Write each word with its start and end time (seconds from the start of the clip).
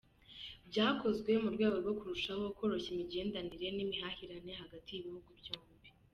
Byakozwe 0.69 1.31
mu 1.43 1.49
rwego 1.55 1.75
rwo 1.83 1.93
kurushaho 1.99 2.43
koroshya 2.57 2.89
imigenderanire 2.95 3.67
n’imihahiranire 3.73 4.55
hagati 4.63 4.89
y’ibihugu 4.91 5.29
byombi. 5.39 5.89